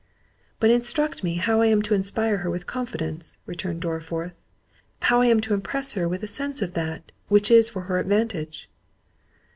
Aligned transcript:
"But 0.59 0.71
instruct 0.71 1.23
me 1.23 1.35
how 1.35 1.61
I 1.61 1.67
am 1.67 1.83
to 1.83 1.93
inspire 1.93 2.37
her 2.39 2.49
with 2.49 2.65
confidence," 2.65 3.37
returned 3.45 3.83
Dorriforth; 3.83 4.33
"how 5.01 5.21
I 5.21 5.27
am 5.27 5.39
to 5.41 5.53
impress 5.53 5.93
her 5.93 6.09
with 6.09 6.23
a 6.23 6.27
sense 6.27 6.63
of 6.63 6.73
that, 6.73 7.11
which 7.27 7.51
is 7.51 7.69
for 7.69 7.83
her 7.83 7.99
advantage?" 7.99 8.67